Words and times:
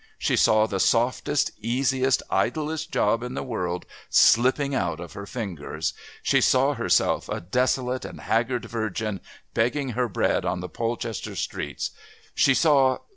She 0.17 0.35
saw 0.35 0.65
the 0.65 0.79
softest, 0.79 1.51
easiest, 1.61 2.23
idlest 2.31 2.89
job 2.91 3.21
in 3.21 3.35
the 3.35 3.43
world 3.43 3.85
slipping 4.09 4.73
out 4.73 4.99
of 4.99 5.13
her 5.13 5.27
fingers; 5.27 5.93
she 6.23 6.41
saw 6.41 6.73
herself, 6.73 7.29
a 7.29 7.39
desolate 7.39 8.03
and 8.03 8.21
haggard 8.21 8.65
virgin, 8.65 9.19
begging 9.53 9.89
her 9.89 10.09
bread 10.09 10.43
on 10.43 10.59
the 10.59 10.69
Polchester 10.69 11.35
streets. 11.35 11.91
She 12.33 12.55
saw... 12.55 12.97